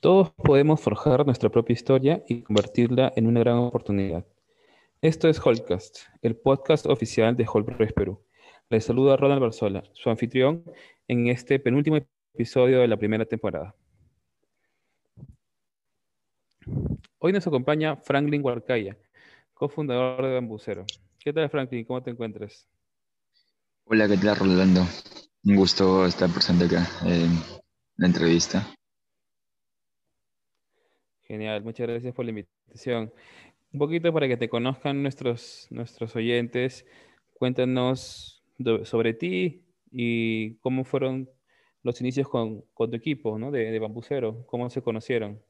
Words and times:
Todos 0.00 0.30
podemos 0.30 0.80
forjar 0.80 1.26
nuestra 1.26 1.50
propia 1.50 1.74
historia 1.74 2.24
y 2.26 2.40
convertirla 2.40 3.12
en 3.16 3.26
una 3.26 3.40
gran 3.40 3.58
oportunidad. 3.58 4.24
Esto 5.02 5.28
es 5.28 5.38
Holcast, 5.38 5.98
el 6.22 6.36
podcast 6.36 6.86
oficial 6.86 7.36
de 7.36 7.46
Holpress 7.46 7.92
Perú. 7.92 8.18
Les 8.70 8.82
saluda 8.82 9.18
Ronald 9.18 9.42
Barzola, 9.42 9.84
su 9.92 10.08
anfitrión 10.08 10.64
en 11.06 11.26
este 11.26 11.58
penúltimo 11.58 11.98
episodio 12.32 12.80
de 12.80 12.88
la 12.88 12.96
primera 12.96 13.26
temporada. 13.26 13.74
Hoy 17.18 17.34
nos 17.34 17.46
acompaña 17.46 17.96
Franklin 17.96 18.42
Huarcaya, 18.42 18.96
cofundador 19.52 20.24
de 20.24 20.32
Bambucero. 20.32 20.86
¿Qué 21.18 21.30
tal, 21.30 21.50
Franklin? 21.50 21.84
¿Cómo 21.84 22.02
te 22.02 22.08
encuentras? 22.08 22.66
Hola, 23.84 24.08
¿qué 24.08 24.16
tal, 24.16 24.36
Rolando? 24.36 24.80
Un 25.44 25.56
gusto 25.56 26.06
estar 26.06 26.30
presente 26.30 26.64
acá 26.64 26.88
en 27.04 27.38
la 27.98 28.06
entrevista. 28.06 28.66
Genial, 31.30 31.62
muchas 31.62 31.86
gracias 31.86 32.12
por 32.12 32.24
la 32.24 32.32
invitación. 32.32 33.12
Un 33.72 33.78
poquito 33.78 34.12
para 34.12 34.26
que 34.26 34.36
te 34.36 34.48
conozcan 34.48 35.00
nuestros, 35.00 35.68
nuestros 35.70 36.16
oyentes, 36.16 36.84
cuéntanos 37.34 38.42
sobre 38.82 39.14
ti 39.14 39.62
y 39.92 40.56
cómo 40.56 40.82
fueron 40.82 41.30
los 41.84 42.00
inicios 42.00 42.28
con, 42.28 42.64
tu 42.74 42.96
equipo 42.96 43.38
¿no? 43.38 43.52
de, 43.52 43.70
de 43.70 43.78
Bambucero, 43.78 44.44
cómo 44.46 44.68
se 44.70 44.82
conocieron. 44.82 45.40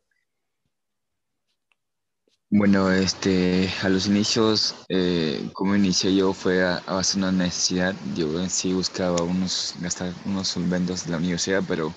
Bueno, 2.51 2.93
este, 2.93 3.67
a 3.83 3.89
los 3.89 4.07
inicios, 4.07 4.85
eh, 4.91 5.49
como 5.55 5.75
inicié 5.77 6.15
yo 6.15 6.35
fue 6.35 6.63
a, 6.63 6.77
a 6.87 6.97
base 6.97 7.19
de 7.19 7.25
una 7.25 7.33
necesidad. 7.33 7.95
Yo 8.15 8.39
en 8.39 8.51
sí 8.51 8.75
buscaba 8.75 9.23
unos, 9.23 9.75
gastar 9.81 10.13
unos 10.27 10.49
solventos 10.49 11.07
de 11.07 11.13
la 11.13 11.17
universidad, 11.17 11.63
pero 11.67 11.95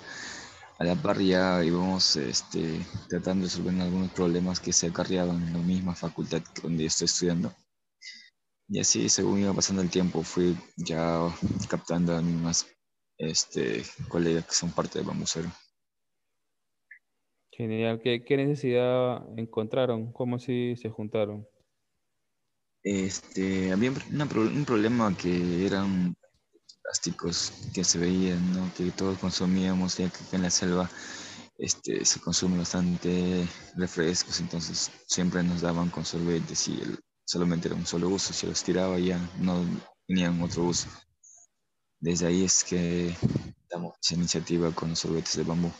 a 0.84 0.86
la 0.86 0.96
par 1.02 1.22
ya 1.22 1.64
íbamos 1.64 2.18
este, 2.18 2.78
tratando 3.08 3.46
de 3.46 3.50
resolver 3.50 3.82
algunos 3.82 4.12
problemas 4.12 4.60
que 4.60 4.74
se 4.74 4.88
acarreaban 4.88 5.42
en 5.42 5.54
la 5.54 5.60
misma 5.60 5.96
facultad 5.96 6.42
donde 6.62 6.86
estoy 6.86 7.06
estudiando. 7.06 7.54
Y 8.68 8.80
así, 8.80 9.08
según 9.08 9.40
iba 9.40 9.54
pasando 9.54 9.82
el 9.82 9.90
tiempo, 9.90 10.24
fui 10.24 10.58
ya 10.76 11.22
captando 11.70 12.18
a 12.18 12.22
mis 12.22 12.36
más 12.36 12.68
este, 13.18 13.84
colegas 14.10 14.46
que 14.46 14.54
son 14.54 14.72
parte 14.72 15.00
de 15.00 15.06
Bambucero. 15.06 15.50
Genial. 17.52 18.02
¿Qué, 18.02 18.26
qué 18.26 18.36
necesidad 18.36 19.24
encontraron? 19.38 20.12
¿Cómo 20.12 20.38
si 20.38 20.76
se 20.76 20.90
juntaron? 20.90 21.48
Este, 22.84 23.72
había 23.72 23.92
un 23.92 24.66
problema 24.66 25.16
que 25.16 25.66
eran 25.66 26.14
plásticos 26.84 27.54
que 27.74 27.84
se 27.84 27.98
veían, 27.98 28.54
¿no? 28.54 28.72
que 28.76 28.92
todos 28.92 29.18
consumíamos, 29.18 29.98
ya 29.98 30.10
que 30.10 30.36
en 30.36 30.44
la 30.44 30.50
selva 30.50 30.90
este, 31.58 32.04
se 32.06 32.20
consume 32.20 32.58
bastante 32.58 33.48
refrescos, 33.76 34.40
entonces 34.40 34.92
siempre 35.08 35.42
nos 35.44 35.62
daban 35.62 35.90
con 35.90 36.06
sorbetes 36.06 36.68
y 36.68 36.82
solamente 37.26 37.68
era 37.68 37.78
un 37.78 37.86
solo 37.86 38.10
uso, 38.10 38.34
si 38.34 38.48
los 38.48 38.64
tiraba 38.64 39.00
ya 39.00 39.18
no 39.40 39.64
tenían 40.08 40.42
otro 40.42 40.64
uso. 40.64 40.90
Desde 42.00 42.28
ahí 42.28 42.44
es 42.44 42.64
que 42.64 43.16
damos 43.70 43.96
esa 44.04 44.16
iniciativa 44.16 44.72
con 44.72 44.90
los 44.90 45.00
sorbetes 45.00 45.38
de 45.38 45.44
bambú. 45.44 45.72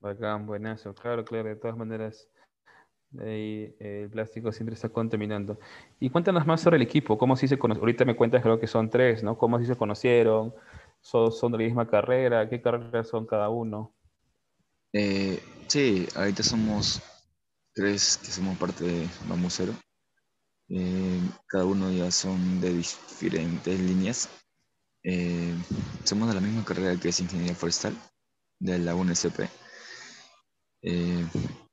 Bacán, 0.00 0.46
buenazo, 0.46 0.94
claro, 0.94 1.24
claro, 1.24 1.50
de 1.50 1.56
todas 1.56 1.76
maneras 1.76 2.26
Ahí, 3.18 3.74
el 3.80 4.08
plástico 4.08 4.52
siempre 4.52 4.74
está 4.74 4.88
contaminando. 4.88 5.58
Y 5.98 6.10
cuéntanos 6.10 6.46
más 6.46 6.60
sobre 6.60 6.76
el 6.76 6.82
equipo, 6.82 7.18
cómo 7.18 7.36
si 7.36 7.48
se. 7.48 7.58
Ahorita 7.60 8.04
me 8.04 8.14
cuentas, 8.14 8.42
creo 8.42 8.60
que 8.60 8.68
son 8.68 8.88
tres, 8.88 9.24
¿no? 9.24 9.36
¿Cómo 9.36 9.58
si 9.58 9.66
se 9.66 9.76
conocieron? 9.76 10.54
¿Son, 11.00 11.32
¿Son, 11.32 11.50
de 11.52 11.58
la 11.58 11.64
misma 11.64 11.88
carrera? 11.88 12.48
¿Qué 12.48 12.60
carreras 12.60 13.08
son 13.08 13.26
cada 13.26 13.48
uno? 13.48 13.92
Eh, 14.92 15.42
sí, 15.66 16.06
ahorita 16.14 16.42
somos 16.42 17.02
tres 17.74 18.16
que 18.18 18.30
somos 18.30 18.56
parte 18.58 18.84
de 18.84 19.08
Mamusero. 19.28 19.72
Eh, 20.68 21.20
cada 21.48 21.64
uno 21.64 21.90
ya 21.90 22.10
son 22.12 22.60
de 22.60 22.72
diferentes 22.74 23.80
líneas. 23.80 24.28
Eh, 25.02 25.54
somos 26.04 26.28
de 26.28 26.34
la 26.34 26.40
misma 26.40 26.64
carrera 26.64 27.00
que 27.00 27.08
es 27.08 27.20
Ingeniería 27.20 27.56
Forestal, 27.56 27.96
de 28.60 28.78
la 28.78 28.94
UNSP. 28.94 29.48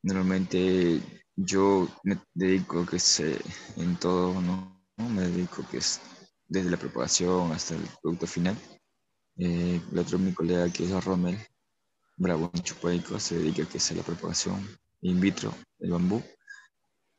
normalmente 0.01 1.01
yo 1.37 1.87
me 2.03 2.19
dedico 2.33 2.85
que 2.85 2.99
sé 2.99 3.39
en 3.77 3.95
todo, 3.97 4.41
¿no? 4.41 4.81
Me 4.97 5.21
dedico 5.21 5.63
que 5.69 5.77
es 5.77 6.01
desde 6.47 6.71
la 6.71 6.77
preparación 6.77 7.51
hasta 7.51 7.75
el 7.75 7.83
producto 8.01 8.25
final. 8.25 8.57
Eh, 9.37 9.79
el 9.91 9.99
otro, 9.99 10.17
mi 10.17 10.33
colega 10.33 10.71
que 10.73 10.85
es 10.85 11.05
Rommel, 11.05 11.37
Bravo 12.17 12.51
Chupaico, 12.63 13.19
se 13.19 13.37
dedica 13.37 13.69
que 13.69 13.77
es 13.77 13.91
a 13.91 13.95
la 13.95 14.01
preparación 14.01 14.67
in 15.01 15.21
vitro 15.21 15.53
del 15.77 15.91
bambú. 15.91 16.23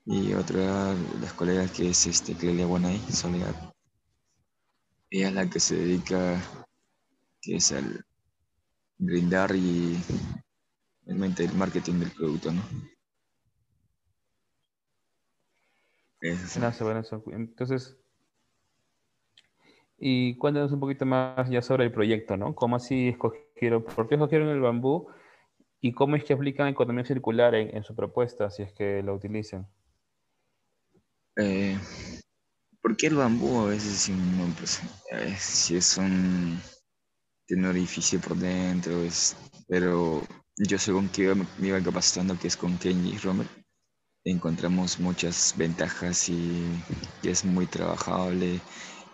Y 0.05 0.33
otra 0.33 0.95
de 0.95 1.21
las 1.21 1.33
colegas 1.35 1.71
que 1.71 1.91
es 1.91 2.07
este, 2.07 2.35
Clelia 2.35 2.67
Guanay, 2.67 2.99
Soledad. 3.13 3.73
Ella 5.11 5.29
es 5.29 5.35
la 5.35 5.49
que 5.49 5.61
se 5.61 5.77
dedica, 5.77 6.43
que 7.41 7.57
es 7.57 7.71
al 7.71 8.05
brindar 8.97 9.55
y 9.55 9.97
realmente 11.05 11.45
el 11.45 11.55
marketing 11.55 12.01
del 12.01 12.11
producto, 12.11 12.53
¿no? 12.53 12.63
Entonces, 16.21 17.97
y 19.99 20.37
cuéntanos 20.37 20.73
un 20.73 20.81
poquito 20.81 21.05
más 21.07 21.51
ya 21.51 21.61
sobre 21.61 21.85
el 21.85 21.93
proyecto, 21.93 22.37
¿no? 22.37 22.55
¿Cómo 22.55 22.77
así 22.77 23.09
escogieron, 23.09 23.83
por 23.83 24.09
qué 24.09 24.15
escogieron 24.15 24.49
el 24.49 24.61
bambú 24.61 25.09
y 25.81 25.93
cómo 25.93 26.17
es 26.17 26.25
que 26.25 26.35
aplican 26.35 26.69
economía 26.69 27.05
circular 27.05 27.55
en, 27.55 27.83
su 27.83 27.95
propuesta, 27.95 28.51
si 28.51 28.63
es 28.63 28.73
que 28.73 29.03
lo 29.03 29.15
utilizan? 29.15 29.67
Eh, 31.37 31.77
¿Por 32.81 32.97
qué 32.97 33.09
el 33.09 33.17
bambú? 33.17 33.61
A 33.61 33.67
veces 33.67 34.11
pues, 34.57 34.81
si 35.39 35.77
es 35.77 35.97
un, 35.99 36.61
tiene 37.47 37.65
un 37.65 37.71
orificio 37.71 38.21
por 38.21 38.37
dentro, 38.37 39.03
es, 39.03 39.37
pero 39.69 40.23
yo 40.57 40.79
según 40.79 41.09
que 41.09 41.35
me 41.59 41.69
iba 41.69 41.83
capacitando 41.83 42.39
que 42.39 42.49
es 42.49 42.57
con 42.57 42.79
Kenji 42.79 43.15
y 43.15 43.19
Romer, 43.19 43.47
encontramos 44.31 44.99
muchas 44.99 45.55
ventajas 45.57 46.29
y, 46.29 46.67
es 47.23 47.45
muy 47.45 47.67
trabajable, 47.67 48.61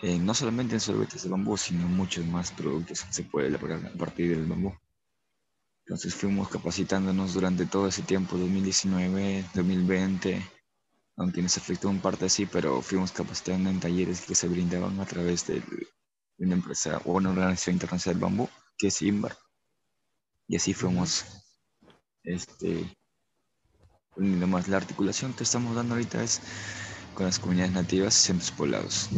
eh, 0.03 0.19
no 0.19 0.35
solamente 0.35 0.75
en 0.75 0.81
sorbetes 0.81 1.23
de 1.25 1.31
bambú, 1.31 1.57
sino 1.57 1.87
muchos 1.89 2.27
más 2.27 2.53
productos 2.53 3.03
que 3.05 3.13
se 3.13 3.23
puede 3.25 3.49
elaborar 3.49 3.85
a 3.87 3.99
partir 3.99 4.37
del 4.37 4.47
bambú. 4.47 4.75
Entonces 5.87 6.15
fuimos 6.15 6.49
capacitándonos 6.49 7.35
durante 7.35 7.67
todo 7.67 7.89
ese 7.89 8.03
tiempo, 8.03 8.37
2019, 8.37 9.45
2020, 9.55 10.43
aunque 11.17 11.43
nos 11.43 11.57
afectó 11.59 11.89
un 11.91 12.01
parte 12.01 12.27
así, 12.27 12.47
pero 12.47 12.81
fuimos 12.83 13.13
capacitando 13.13 13.71
en 13.71 13.81
talleres 13.81 14.23
que 14.23 14.35
se 14.35 14.49
brindaban 14.49 14.99
a 15.01 15.05
través 15.05 15.47
de 15.47 15.63
una 16.39 16.55
empresa 16.55 17.01
o 17.05 17.13
una 17.13 17.31
organización 17.31 17.77
internacional 17.77 18.19
del 18.19 18.23
bambú, 18.23 18.49
que 18.79 18.89
es 18.89 19.03
IMBAR. 19.03 19.37
Y 20.49 20.57
así 20.57 20.75
fuimos 20.75 21.25
este, 22.25 22.91
más 24.17 24.69
la 24.69 24.77
articulación 24.77 25.33
que 25.33 25.43
estamos 25.43 25.75
dando 25.75 25.95
ahorita 25.95 26.23
es 26.23 26.41
con 27.15 27.27
las 27.27 27.39
comunidades 27.39 27.73
nativas 27.73 28.17
y 28.17 28.27
centros 28.27 28.51
poblados. 28.53 29.09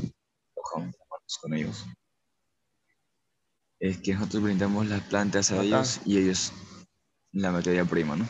Trabajamos 0.55 0.97
con 1.41 1.55
ellos. 1.55 1.87
Es 3.79 3.99
que 3.99 4.15
nosotros 4.15 4.43
brindamos 4.43 4.87
las 4.87 5.03
plantas 5.03 5.53
a 5.53 5.63
ellos 5.63 6.01
y 6.05 6.19
ellos 6.19 6.53
la 7.33 7.53
materia 7.53 7.85
prima, 7.85 8.17
¿no? 8.17 8.27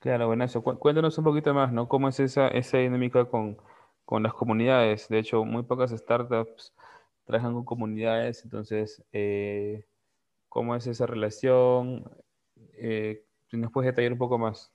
Claro, 0.00 0.28
bueno, 0.28 0.44
eso. 0.44 0.62
Cuéntanos 0.62 1.18
un 1.18 1.24
poquito 1.24 1.52
más, 1.52 1.72
¿no? 1.72 1.88
¿Cómo 1.88 2.08
es 2.08 2.20
esa, 2.20 2.48
esa 2.48 2.78
dinámica 2.78 3.24
con, 3.26 3.58
con 4.04 4.22
las 4.22 4.32
comunidades? 4.32 5.08
De 5.08 5.18
hecho, 5.18 5.44
muy 5.44 5.64
pocas 5.64 5.90
startups 5.90 6.72
trabajan 7.24 7.52
con 7.52 7.64
comunidades, 7.64 8.42
entonces, 8.44 9.04
eh, 9.12 9.84
¿cómo 10.48 10.74
es 10.76 10.86
esa 10.86 11.04
relación? 11.04 12.10
Eh, 12.74 13.24
¿Nos 13.52 13.72
puedes 13.72 13.90
detallar 13.90 14.12
un 14.12 14.18
poco 14.18 14.38
más? 14.38 14.72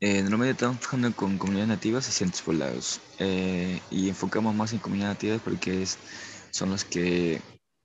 Eh, 0.00 0.22
normalmente 0.22 0.52
estamos 0.52 0.78
trabajando 0.80 1.14
con 1.16 1.38
comunidades 1.38 1.68
nativas 1.68 2.08
y 2.08 2.12
centros 2.12 2.42
poblados. 2.42 3.00
Eh, 3.18 3.80
y 3.90 4.08
enfocamos 4.08 4.54
más 4.54 4.72
en 4.72 4.78
comunidades 4.78 5.16
nativas 5.16 5.40
porque 5.42 5.82
es, 5.82 5.98
son 6.50 6.70
los 6.70 6.84
que 6.84 7.40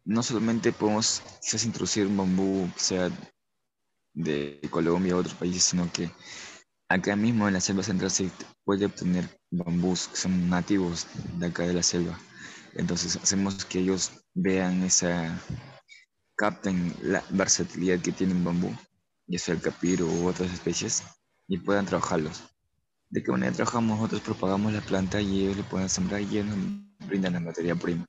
no 0.06 0.24
solamente 0.24 0.72
podemos 0.72 1.22
quizás 1.42 1.66
introducir 1.66 2.08
un 2.08 2.18
bambú 2.18 2.70
sea 2.76 3.10
de 4.14 4.60
Colombia 4.70 5.16
u 5.16 5.20
otros 5.20 5.36
países, 5.36 5.64
sino 5.64 5.92
que 5.92 6.12
acá 6.90 7.16
mismo 7.16 7.48
en 7.48 7.54
la 7.54 7.62
selva 7.62 7.84
central 7.84 8.12
se 8.12 8.30
puede 8.64 8.86
obtener 8.86 9.40
bambús 9.52 10.08
que 10.08 10.18
son 10.18 10.50
nativos 10.50 11.08
de 11.38 11.48
acá 11.48 11.64
de 11.66 11.74
la 11.74 11.84
selva. 11.84 12.20
Entonces 12.74 13.16
hacemos 13.18 13.66
que 13.66 13.80
ellos 13.80 14.12
vean 14.34 14.84
esa, 14.84 15.40
capten 16.40 16.94
la 17.02 17.22
versatilidad 17.32 18.00
que 18.00 18.14
tiene 18.14 18.32
un 18.34 18.46
bambú, 18.46 18.72
ya 19.28 19.38
sea 19.38 19.56
el 19.56 19.62
capiro 19.62 20.06
u 20.06 20.26
otras 20.26 20.54
especies, 20.54 21.04
y 21.50 21.58
puedan 21.58 21.86
trabajarlos. 21.86 22.50
¿De 23.10 23.22
qué 23.22 23.30
manera 23.30 23.52
trabajamos? 23.52 23.98
Nosotros 23.98 24.22
propagamos 24.22 24.72
la 24.72 24.80
planta 24.80 25.20
y 25.20 25.42
ellos 25.42 25.58
le 25.58 25.64
pueden 25.64 25.90
sembrar 25.90 26.22
y 26.22 26.38
ellos 26.38 26.46
nos 26.46 27.10
brindan 27.10 27.34
la 27.34 27.42
materia 27.42 27.76
prima. 27.76 28.06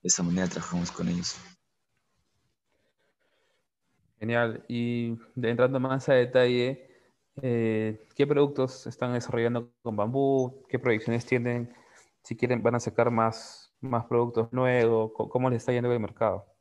De 0.00 0.06
esa 0.06 0.22
manera 0.22 0.46
trabajamos 0.46 0.92
con 0.92 1.08
ellos. 1.08 1.36
Genial. 4.20 4.64
Y 4.68 5.18
entrando 5.42 5.80
más 5.80 6.08
a 6.08 6.14
detalle, 6.14 6.88
eh, 7.42 8.06
¿qué 8.14 8.28
productos 8.28 8.86
están 8.86 9.12
desarrollando 9.12 9.72
con 9.82 9.96
bambú? 9.96 10.62
¿Qué 10.68 10.78
proyecciones 10.78 11.26
tienen? 11.26 11.74
Si 12.22 12.36
quieren, 12.36 12.62
van 12.62 12.76
a 12.76 12.80
sacar 12.80 13.10
más, 13.10 13.74
más 13.80 14.04
productos 14.04 14.52
nuevos. 14.52 15.10
¿Cómo 15.16 15.50
les 15.50 15.62
está 15.62 15.72
yendo 15.72 15.92
el 15.92 15.98
mercado? 15.98 16.55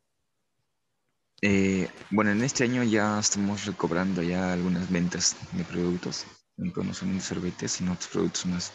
Eh, 1.41 1.89
bueno, 2.11 2.31
en 2.31 2.41
este 2.43 2.63
año 2.63 2.83
ya 2.83 3.19
estamos 3.19 3.65
recobrando 3.65 4.21
ya 4.23 4.53
algunas 4.53 4.89
ventas 4.89 5.35
de 5.51 5.63
productos, 5.63 6.25
no 6.57 6.93
son 6.93 7.19
sorbetes, 7.21 7.73
sino 7.73 7.93
otros 7.93 8.09
productos 8.09 8.45
más. 8.45 8.73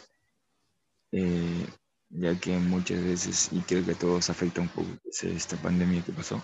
Eh, 1.13 1.67
ya 2.11 2.39
que 2.39 2.57
muchas 2.59 3.03
veces, 3.03 3.49
y 3.53 3.61
creo 3.61 3.85
que 3.85 3.93
a 3.93 3.99
todos 3.99 4.31
afecta 4.31 4.61
un 4.61 4.69
poco 4.69 4.89
esta 5.23 5.57
pandemia 5.57 6.05
que 6.05 6.13
pasó, 6.13 6.43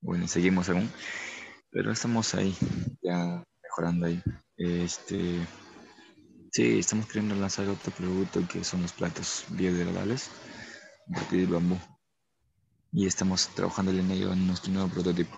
bueno, 0.00 0.28
seguimos 0.28 0.68
aún, 0.68 0.90
pero 1.70 1.92
estamos 1.92 2.34
ahí, 2.34 2.56
ya 3.02 3.44
mejorando 3.62 4.06
ahí. 4.06 4.22
Este, 4.56 5.46
sí, 6.52 6.78
estamos 6.78 7.06
queriendo 7.06 7.34
lanzar 7.34 7.68
otro 7.68 7.92
producto 7.92 8.46
que 8.48 8.64
son 8.64 8.82
los 8.82 8.92
platos 8.92 9.44
biodegradables 9.50 10.30
a 11.10 11.14
partir 11.14 11.46
de 11.46 11.54
bambú. 11.54 11.78
Y 12.92 13.06
estamos 13.06 13.48
trabajando 13.54 13.92
en 13.92 14.10
ello 14.10 14.32
en 14.32 14.46
nuestro 14.46 14.72
nuevo 14.72 14.88
prototipo. 14.88 15.36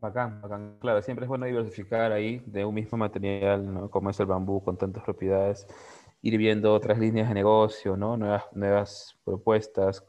Bacán, 0.00 0.40
bacán. 0.40 0.78
Claro, 0.80 1.00
siempre 1.02 1.24
es 1.24 1.28
bueno 1.28 1.46
diversificar 1.46 2.12
ahí 2.12 2.42
de 2.46 2.64
un 2.64 2.74
mismo 2.74 2.98
material, 2.98 3.72
¿no? 3.72 3.90
Como 3.90 4.10
es 4.10 4.20
el 4.20 4.26
bambú 4.26 4.62
con 4.62 4.76
tantas 4.76 5.02
propiedades, 5.04 5.66
ir 6.22 6.36
viendo 6.38 6.74
otras 6.74 6.98
líneas 6.98 7.28
de 7.28 7.34
negocio, 7.34 7.96
¿no? 7.96 8.16
Nuevas, 8.16 8.44
nuevas 8.52 9.16
propuestas. 9.24 10.04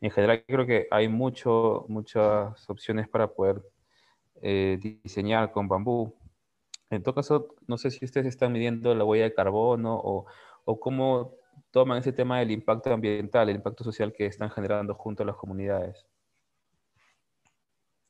En 0.00 0.10
general, 0.10 0.44
creo 0.46 0.66
que 0.66 0.86
hay 0.90 1.08
mucho, 1.08 1.84
muchas 1.88 2.68
opciones 2.70 3.08
para 3.08 3.28
poder 3.28 3.62
eh, 4.42 4.78
diseñar 4.80 5.50
con 5.52 5.68
bambú. 5.68 6.14
En 6.90 7.02
todo 7.02 7.14
caso, 7.14 7.54
no 7.66 7.78
sé 7.78 7.90
si 7.90 8.04
ustedes 8.04 8.26
están 8.26 8.52
midiendo 8.52 8.94
la 8.94 9.04
huella 9.04 9.24
de 9.24 9.34
carbono 9.34 9.96
o, 9.96 10.26
o 10.64 10.80
cómo 10.80 11.34
toman 11.70 11.98
ese 11.98 12.12
tema 12.12 12.38
del 12.40 12.50
impacto 12.52 12.92
ambiental, 12.92 13.48
el 13.48 13.56
impacto 13.56 13.84
social 13.84 14.12
que 14.12 14.26
están 14.26 14.50
generando 14.50 14.94
junto 14.94 15.22
a 15.22 15.26
las 15.26 15.36
comunidades. 15.36 16.06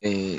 Eh, 0.01 0.37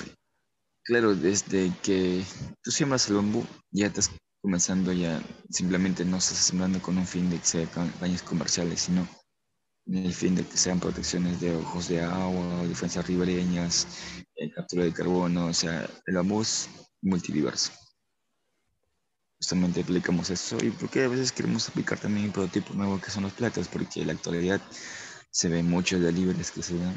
Claro, 0.89 1.13
desde 1.13 1.71
que 1.83 2.23
tú 2.63 2.71
siembras 2.71 3.07
el 3.09 3.17
bambú, 3.17 3.45
ya 3.69 3.85
estás 3.85 4.09
comenzando 4.41 4.91
ya, 4.91 5.21
simplemente 5.51 6.03
no 6.03 6.17
estás 6.17 6.39
sembrando 6.39 6.81
con 6.81 6.97
un 6.97 7.05
fin 7.05 7.29
de 7.29 7.37
que 7.37 7.45
sean 7.45 7.67
campañas 7.67 8.23
comerciales, 8.23 8.81
sino 8.81 9.07
el 9.85 10.11
fin 10.15 10.33
de 10.33 10.43
que 10.43 10.57
sean 10.57 10.79
protecciones 10.79 11.39
de 11.41 11.55
ojos 11.55 11.89
de 11.89 12.01
agua, 12.01 12.65
defensas 12.67 13.05
ribereñas, 13.05 13.85
eh, 14.35 14.49
captura 14.51 14.83
de 14.83 14.91
carbono, 14.91 15.45
o 15.45 15.53
sea, 15.53 15.87
el 16.07 16.15
bambú 16.15 16.41
es 16.41 16.67
multidiverso. 17.03 17.71
Justamente 19.39 19.81
aplicamos 19.81 20.31
eso 20.31 20.57
y 20.65 20.71
porque 20.71 21.03
a 21.03 21.07
veces 21.07 21.31
queremos 21.31 21.69
aplicar 21.69 21.99
también 21.99 22.25
un 22.25 22.31
prototipo 22.31 22.73
nuevo 22.73 22.99
que 22.99 23.11
son 23.11 23.21
los 23.21 23.33
platos, 23.33 23.67
porque 23.67 24.01
en 24.01 24.07
la 24.07 24.13
actualidad 24.13 24.59
se 25.29 25.49
ven 25.49 25.69
muchos 25.69 26.01
libres 26.01 26.49
que 26.49 26.63
se 26.63 26.79
dan 26.79 26.95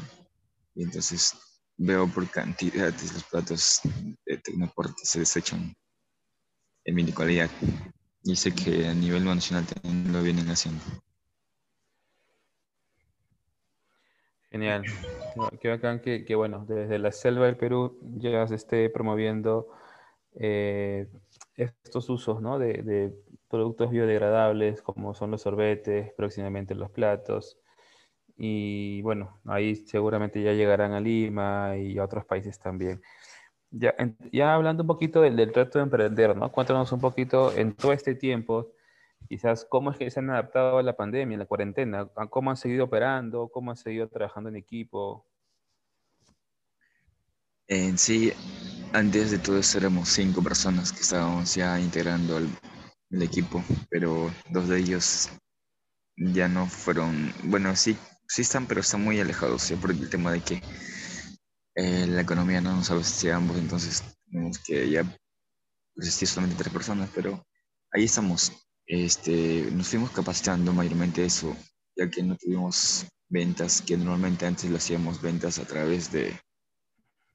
y 0.73 0.81
entonces 0.81 1.35
veo 1.77 2.07
por 2.07 2.29
cantidades 2.29 3.13
los 3.13 3.23
platos 3.23 3.81
de 4.25 4.37
Tecnoport 4.37 4.95
se 5.03 5.19
desechan 5.19 5.73
en 6.85 6.95
mini 6.95 7.11
cualidad. 7.11 7.49
Y 8.23 8.35
sé 8.35 8.53
que 8.53 8.87
a 8.87 8.93
nivel 8.93 9.25
nacional 9.25 9.65
también 9.65 10.13
lo 10.13 10.21
vienen 10.21 10.47
haciendo. 10.49 10.81
Genial. 14.49 14.83
Qué 15.59 15.67
bacán 15.67 15.99
que, 15.99 16.35
bueno, 16.35 16.63
desde 16.67 16.99
la 16.99 17.11
selva 17.11 17.47
del 17.47 17.57
Perú 17.57 17.99
ya 18.17 18.47
se 18.47 18.53
esté 18.53 18.87
promoviendo 18.91 19.69
eh, 20.35 21.07
estos 21.55 22.07
usos 22.09 22.39
¿no? 22.39 22.59
de, 22.59 23.13
productos 23.49 23.89
biodegradables 23.89 24.83
como 24.83 25.15
son 25.15 25.31
los 25.31 25.41
sorbetes, 25.41 26.13
próximamente 26.13 26.75
los 26.75 26.91
platos. 26.91 27.57
Y 28.35 29.01
bueno, 29.03 29.39
ahí 29.45 29.75
seguramente 29.75 30.41
ya 30.41 30.53
llegarán 30.53 30.93
a 30.93 30.99
Lima 30.99 31.77
y 31.77 31.97
a 31.97 32.03
otros 32.03 32.25
países 32.25 32.59
también. 32.59 33.01
Ya, 33.69 33.95
ya 34.31 34.53
hablando 34.53 34.83
un 34.83 34.87
poquito 34.87 35.21
del, 35.21 35.35
del 35.35 35.53
reto 35.53 35.79
de 35.79 35.83
emprender, 35.83 36.35
¿no? 36.35 36.51
Cuéntanos 36.51 36.91
un 36.91 36.99
poquito 36.99 37.55
en 37.55 37.75
todo 37.75 37.93
este 37.93 38.15
tiempo, 38.15 38.71
quizás 39.27 39.65
cómo 39.65 39.91
es 39.91 39.97
que 39.97 40.11
se 40.11 40.19
han 40.19 40.29
adaptado 40.29 40.77
a 40.77 40.83
la 40.83 40.95
pandemia, 40.95 41.37
a 41.37 41.39
la 41.39 41.45
cuarentena, 41.45 42.07
cómo 42.29 42.51
han 42.51 42.57
seguido 42.57 42.85
operando, 42.85 43.49
cómo 43.49 43.71
han 43.71 43.77
seguido 43.77 44.07
trabajando 44.09 44.49
en 44.49 44.57
equipo. 44.57 45.25
En 47.67 47.97
sí, 47.97 48.31
antes 48.93 49.31
de 49.31 49.39
todo 49.39 49.57
eso 49.57 49.77
éramos 49.77 50.09
cinco 50.09 50.43
personas 50.43 50.91
que 50.91 51.01
estábamos 51.01 51.55
ya 51.55 51.79
integrando 51.79 52.37
el, 52.37 52.49
el 53.09 53.21
equipo, 53.23 53.63
pero 53.89 54.29
dos 54.49 54.67
de 54.67 54.79
ellos 54.79 55.29
ya 56.15 56.47
no 56.47 56.67
fueron, 56.67 57.33
bueno, 57.45 57.75
sí 57.75 57.97
sí 58.33 58.41
están, 58.41 58.65
pero 58.65 58.81
están 58.81 59.03
muy 59.03 59.19
alejados, 59.19 59.61
¿sí? 59.61 59.75
por 59.75 59.91
el 59.91 60.09
tema 60.09 60.31
de 60.31 60.41
que 60.41 60.63
eh, 61.75 62.07
la 62.07 62.21
economía 62.21 62.61
no 62.61 62.75
nos 62.75 62.89
abastece 62.89 63.31
a 63.31 63.35
ambos, 63.35 63.57
entonces 63.57 64.03
tenemos 64.25 64.57
que 64.57 64.89
ya 64.89 65.05
existir 65.95 66.27
solamente 66.27 66.63
tres 66.63 66.73
personas, 66.73 67.11
pero 67.13 67.45
ahí 67.91 68.05
estamos. 68.05 68.51
Este, 68.87 69.69
nos 69.71 69.87
fuimos 69.87 70.09
capacitando 70.09 70.73
mayormente 70.73 71.23
eso, 71.23 71.55
ya 71.95 72.09
que 72.09 72.23
no 72.23 72.35
tuvimos 72.35 73.05
ventas, 73.29 73.83
que 73.83 73.97
normalmente 73.97 74.47
antes 74.47 74.67
lo 74.67 74.77
hacíamos 74.77 75.21
ventas 75.21 75.59
a 75.59 75.65
través 75.65 76.11
de 76.11 76.35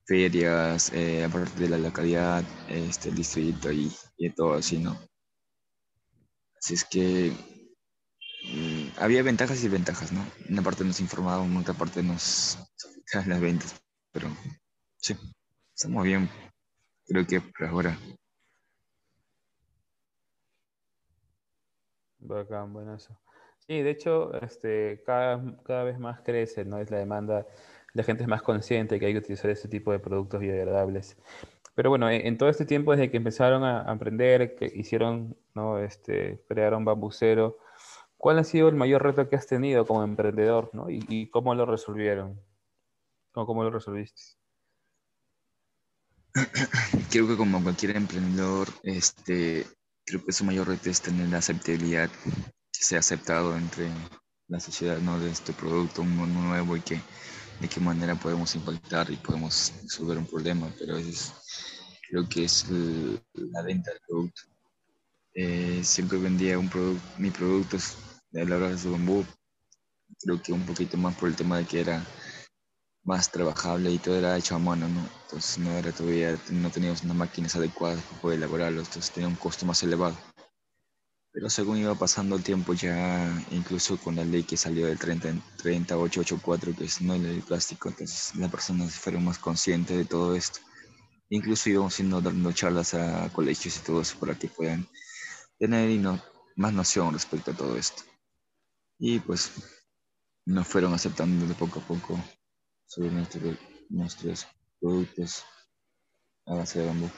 ferias, 0.04 0.92
eh, 0.92 1.22
aparte 1.22 1.60
de 1.60 1.68
la 1.68 1.78
localidad, 1.78 2.42
este, 2.68 3.10
el 3.10 3.14
distrito 3.14 3.70
y, 3.70 3.92
y 4.16 4.30
todo 4.30 4.54
así, 4.54 4.78
¿no? 4.78 4.98
Así 6.56 6.74
es 6.74 6.84
que 6.84 7.32
había 8.98 9.22
ventajas 9.22 9.62
y 9.64 9.68
ventajas, 9.68 10.12
¿no? 10.12 10.24
Una 10.48 10.62
parte 10.62 10.84
nos 10.84 11.00
informaba, 11.00 11.42
otra 11.58 11.74
parte 11.74 12.02
nos 12.02 12.58
las 13.26 13.40
ventas, 13.40 13.80
pero 14.12 14.28
sí, 14.96 15.16
estamos 15.74 16.04
bien, 16.04 16.28
creo 17.06 17.26
que 17.26 17.40
por 17.40 17.66
ahora. 17.66 17.96
Bacán, 22.18 22.72
bueno 22.72 22.94
eso. 22.94 23.18
Sí, 23.66 23.82
de 23.82 23.90
hecho, 23.90 24.34
este, 24.42 25.02
cada, 25.04 25.56
cada 25.62 25.84
vez 25.84 25.98
más 25.98 26.20
crece, 26.20 26.64
¿no? 26.64 26.78
Es 26.78 26.90
la 26.90 26.98
demanda, 26.98 27.46
la 27.94 28.02
gente 28.02 28.22
es 28.22 28.28
más 28.28 28.42
consciente 28.42 28.98
que 28.98 29.06
hay 29.06 29.12
que 29.12 29.18
utilizar 29.20 29.50
este 29.50 29.68
tipo 29.68 29.92
de 29.92 29.98
productos 29.98 30.40
biodegradables. 30.40 31.16
Pero 31.75 31.90
bueno, 31.90 32.11
en, 32.11 32.37
todo 32.37 32.49
este 32.49 32.66
tiempo, 32.66 32.92
desde 32.92 33.11
que 33.11 33.18
empezaron 33.18 33.62
a 33.64 33.82
aprender, 33.82 34.56
que 34.56 34.66
hicieron, 34.66 35.37
¿no? 35.54 35.78
Este, 35.78 36.42
crearon 36.49 36.84
Bambucero, 36.84 37.58
¿Cuál 38.18 38.40
ha 38.40 38.44
sido 38.44 38.68
el 38.68 38.75
mayor 38.75 39.04
reto 39.04 39.28
que 39.28 39.37
has 39.37 39.46
tenido 39.46 39.87
como 39.87 40.02
emprendedor, 40.02 40.70
¿no? 40.75 40.90
y, 40.90 41.30
cómo 41.30 41.54
lo 41.54 41.64
resolvieron? 41.64 42.40
¿O 43.32 43.46
cómo 43.46 43.62
lo 43.62 43.70
resolviste? 43.70 44.20
Creo 47.10 47.28
que 47.28 47.37
como 47.37 47.62
cualquier 47.62 47.96
emprendedor, 47.96 48.68
este, 48.82 49.64
creo 50.04 50.25
que 50.25 50.32
su 50.32 50.44
mayor 50.44 50.68
reto 50.68 50.90
es 50.90 51.00
tener 51.00 51.28
la 51.28 51.38
aceptabilidad, 51.38 52.10
que 52.72 52.82
sea 52.84 52.98
aceptado 52.98 53.56
entre 53.56 53.88
la 54.48 54.58
sociedad, 54.58 54.98
¿no? 54.98 55.18
De 55.20 55.30
este 55.30 55.52
producto, 55.52 56.02
nuevo 56.04 56.76
y 56.76 56.80
que 56.80 57.00
de 57.60 57.68
qué 57.68 57.80
manera 57.80 58.14
podemos 58.16 58.54
impactar 58.56 59.10
y 59.10 59.16
podemos 59.16 59.72
resolver 59.82 60.18
un 60.18 60.26
problema, 60.26 60.70
pero 60.78 60.96
es, 60.96 61.32
creo 62.08 62.28
que 62.28 62.44
es 62.44 62.66
la 62.70 63.62
venta 63.62 63.90
del 63.90 64.00
producto. 64.06 64.42
Eh, 65.34 65.82
siempre 65.84 66.18
vendía 66.18 66.58
un 66.58 66.68
producto, 66.68 67.02
mi 67.18 67.30
producto 67.30 67.76
la 68.32 68.56
hora 68.56 68.70
de 68.70 68.78
su 68.78 68.92
bambú. 68.92 69.25
Creo 70.20 70.42
que 70.42 70.52
un 70.52 70.64
poquito 70.66 70.97
más 70.97 71.14
por 71.16 71.28
el 71.28 71.37
tema 71.37 71.58
de 71.58 71.66
que 71.66 71.80
era 71.80 72.04
más 73.04 73.30
trabajable 73.30 73.90
y 73.90 73.99
todo 73.99 74.16
era 74.16 74.37
hecho 74.37 74.54
a 74.54 74.58
mano, 74.58 74.88
¿no? 74.88 75.08
Entonces 75.25 75.58
no 75.58 75.70
era 75.73 75.92
todavía, 75.92 76.38
no 76.50 76.70
teníamos 76.70 77.02
unas 77.02 77.16
máquinas 77.16 77.56
adecuadas 77.56 78.02
para 78.02 78.20
poder 78.20 78.38
elaborarlo, 78.38 78.80
entonces 78.80 79.11
tenía 79.11 79.28
un 79.28 79.37
costo 79.37 79.64
más 79.64 79.82
elevado. 79.82 80.16
Pero 81.32 81.49
según 81.50 81.78
iba 81.78 81.94
pasando 81.94 82.37
el 82.37 82.42
tiempo 82.42 82.73
ya, 82.75 83.47
incluso 83.50 83.97
con 83.99 84.16
la 84.16 84.25
ley 84.25 84.42
que 84.42 84.56
salió 84.56 84.87
del 84.87 84.99
30, 84.99 85.28
3884, 85.56 86.75
que 86.76 86.85
es 86.85 87.00
no 87.00 87.14
el 87.14 87.42
plástico, 87.42 87.88
entonces 87.88 88.35
las 88.35 88.50
personas 88.50 88.94
fueron 88.94 89.25
más 89.25 89.38
conscientes 89.38 89.97
de 89.97 90.04
todo 90.04 90.35
esto. 90.35 90.61
Incluso 91.30 91.70
íbamos 91.70 91.94
haciendo 91.94 92.20
dando 92.20 92.52
charlas 92.52 92.94
a 92.94 93.30
colegios 93.32 93.76
y 93.76 93.80
todo 93.80 94.00
eso 94.00 94.18
para 94.18 94.35
que 94.35 94.49
puedan 94.49 94.88
tener 95.58 95.90
y 95.90 95.99
no, 95.99 96.20
más 96.56 96.73
noción 96.73 97.12
respecto 97.12 97.52
a 97.52 97.56
todo 97.56 97.76
esto. 97.76 98.02
Y 98.99 99.21
pues 99.21 99.85
nos 100.45 100.67
fueron 100.67 100.93
aceptando 100.95 101.47
de 101.47 101.55
poco 101.55 101.78
a 101.78 101.83
poco 101.83 102.19
sobre 102.87 103.11
nuestros 103.90 104.47
productos 104.81 105.45
a 106.47 106.55
base 106.55 106.81
de 106.81 106.87
bambú. 106.87 107.11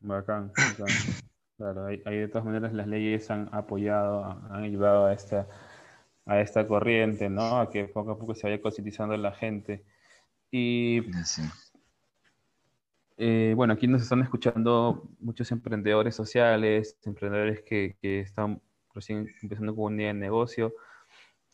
Bacán, 0.00 0.52
bacán. 0.56 0.86
Claro, 1.56 1.86
ahí, 1.86 2.18
de 2.18 2.28
todas 2.28 2.44
maneras 2.44 2.74
las 2.74 2.86
leyes 2.86 3.30
han 3.30 3.48
apoyado, 3.52 4.24
han 4.24 4.62
ayudado 4.62 5.06
a 5.06 5.14
esta, 5.14 5.48
a 6.26 6.40
esta 6.42 6.68
corriente, 6.68 7.30
¿no? 7.30 7.58
A 7.58 7.70
que 7.70 7.86
poco 7.86 8.10
a 8.10 8.18
poco 8.18 8.34
se 8.34 8.46
vaya 8.46 8.60
concientizando 8.60 9.16
la 9.16 9.32
gente. 9.32 9.82
Y 10.50 11.00
eh, 13.16 13.54
bueno, 13.56 13.72
aquí 13.72 13.86
nos 13.86 14.02
están 14.02 14.20
escuchando 14.20 15.08
muchos 15.18 15.50
emprendedores 15.50 16.14
sociales, 16.14 16.98
emprendedores 17.04 17.62
que, 17.62 17.96
que 18.02 18.20
están 18.20 18.60
recién 18.96 19.28
empezando 19.42 19.76
con 19.76 19.92
un 19.92 19.98
día 19.98 20.08
de 20.08 20.14
negocio. 20.14 20.74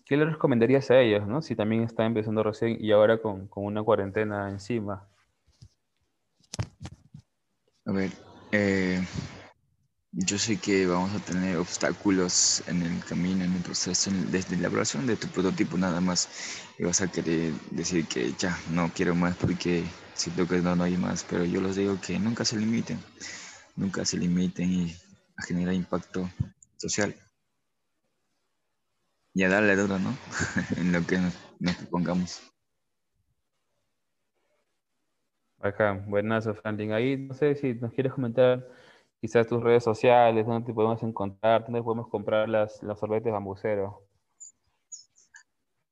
¿Qué 0.06 0.16
le 0.16 0.24
recomendarías 0.24 0.90
a 0.90 1.00
ellos, 1.00 1.26
no? 1.26 1.42
Si 1.42 1.54
también 1.54 1.82
están 1.82 2.06
empezando 2.06 2.42
recién 2.42 2.76
y 2.80 2.92
ahora 2.92 3.18
con, 3.20 3.50
una 3.54 3.82
cuarentena 3.82 4.48
encima. 4.48 5.06
A 7.84 7.92
ver, 7.92 8.10
eh, 8.52 9.04
yo 10.12 10.38
sé 10.38 10.58
que 10.58 10.86
vamos 10.86 11.14
a 11.14 11.24
tener 11.24 11.56
obstáculos 11.56 12.62
en 12.66 12.82
el 12.82 13.04
camino, 13.04 13.44
en 13.44 13.52
el 13.54 13.62
proceso, 13.62 14.10
desde 14.30 14.52
la 14.52 14.60
elaboración 14.60 15.06
de 15.06 15.16
tu 15.16 15.28
prototipo 15.28 15.76
nada 15.76 16.00
más. 16.00 16.28
Y 16.78 16.84
vas 16.84 17.00
a 17.00 17.10
querer 17.10 17.52
decir 17.70 18.06
que 18.06 18.32
ya 18.38 18.56
no 18.70 18.90
quiero 18.94 19.14
más 19.14 19.36
porque 19.36 19.84
siento 20.14 20.46
que 20.46 20.60
no, 20.60 20.76
no 20.76 20.84
hay 20.84 20.96
más. 20.96 21.24
Pero 21.28 21.44
yo 21.44 21.60
les 21.60 21.76
digo 21.76 21.98
que 22.00 22.18
nunca 22.18 22.44
se 22.44 22.56
limiten, 22.56 23.00
nunca 23.76 24.04
se 24.04 24.16
limiten 24.16 24.70
y 24.70 24.96
a 25.36 25.42
generar 25.42 25.74
impacto 25.74 26.28
social. 26.76 27.14
Y 29.34 29.44
a 29.44 29.48
darle 29.48 29.76
duro, 29.76 29.98
¿no? 29.98 30.16
en 30.76 30.92
lo 30.92 31.06
que 31.06 31.18
nos, 31.18 31.34
nos 31.58 31.76
pongamos. 31.86 32.42
Acá, 35.58 35.92
buenazo, 36.06 36.54
Franklin. 36.54 36.92
Ahí 36.92 37.16
no 37.16 37.34
sé 37.34 37.54
si 37.54 37.74
nos 37.74 37.92
quieres 37.92 38.12
comentar 38.12 38.66
quizás 39.20 39.46
tus 39.46 39.62
redes 39.62 39.84
sociales, 39.84 40.44
dónde 40.44 40.66
te 40.66 40.74
podemos 40.74 41.00
encontrar, 41.04 41.64
dónde 41.64 41.82
podemos 41.82 42.08
comprar 42.08 42.48
las, 42.48 42.82
los 42.82 42.98
sorbetes 42.98 43.32
bambucero. 43.32 44.04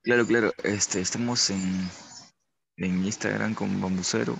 Claro, 0.02 0.26
claro. 0.26 0.50
Este, 0.64 1.00
estamos 1.00 1.50
en, 1.50 1.60
en 2.78 3.04
Instagram 3.04 3.54
con 3.54 3.80
Bambucero, 3.80 4.34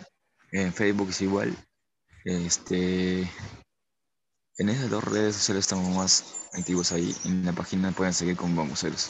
en 0.50 0.72
Facebook 0.72 1.10
es 1.10 1.22
igual. 1.22 1.54
Este, 2.24 3.30
en 4.60 4.68
esas 4.68 4.90
dos 4.90 5.02
redes 5.02 5.36
sociales 5.36 5.64
estamos 5.64 5.88
más 5.96 6.50
activos 6.52 6.92
ahí. 6.92 7.14
En 7.24 7.46
la 7.46 7.52
página 7.52 7.92
pueden 7.92 8.12
seguir 8.12 8.36
con 8.36 8.54
Bambuceros. 8.54 9.08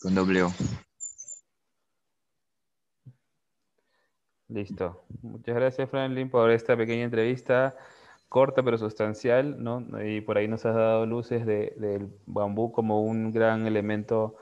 Con 0.00 0.14
doble 0.14 0.42
O. 0.42 0.52
Listo. 4.48 5.04
Muchas 5.20 5.54
gracias, 5.54 5.90
Franklin, 5.90 6.30
por 6.30 6.50
esta 6.50 6.78
pequeña 6.78 7.04
entrevista, 7.04 7.76
corta 8.30 8.62
pero 8.62 8.78
sustancial, 8.78 9.62
¿no? 9.62 9.84
Y 10.02 10.22
por 10.22 10.38
ahí 10.38 10.48
nos 10.48 10.64
has 10.64 10.74
dado 10.74 11.04
luces 11.04 11.44
del 11.44 12.08
bambú 12.24 12.72
como 12.72 13.02
un 13.02 13.32
gran 13.32 13.66
elemento 13.66 14.36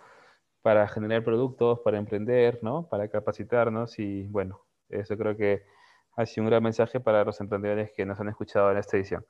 para 0.63 0.87
generar 0.87 1.25
productos, 1.25 1.81
para 1.81 1.99
emprender, 1.99 2.61
¿no? 2.63 2.89
Para 2.89 3.09
capacitarnos 3.09 3.99
y 3.99 4.29
bueno, 4.29 4.65
eso 4.89 5.17
creo 5.17 5.37
que 5.37 5.65
ha 6.17 6.27
sido 6.27 6.45
un 6.45 6.51
gran 6.51 6.63
mensaje 6.63 7.01
para 7.01 7.25
los 7.25 7.41
emprendedores 7.41 7.91
que 7.91 8.07
nos 8.07 8.21
han 8.21 8.29
escuchado 8.29 8.71
en 8.71 8.79
esta 8.79 8.97
edición. 8.97 9.27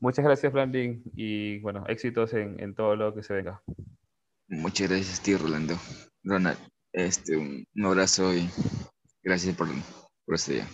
Muchas 0.00 0.24
gracias, 0.24 0.52
Franklin, 0.52 1.02
y 1.14 1.58
bueno, 1.60 1.84
éxitos 1.86 2.32
en, 2.32 2.58
en 2.58 2.74
todo 2.74 2.96
lo 2.96 3.14
que 3.14 3.22
se 3.22 3.34
venga. 3.34 3.62
Muchas 4.48 4.88
gracias, 4.88 5.22
tío 5.22 5.38
Rolando. 5.38 5.74
Ronald, 6.24 6.58
este, 6.92 7.36
un 7.36 7.66
abrazo 7.84 8.34
y 8.34 8.48
gracias 9.22 9.54
por, 9.54 9.68
por 10.24 10.34
este 10.34 10.54
día. 10.54 10.66